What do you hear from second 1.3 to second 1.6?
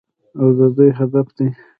دی.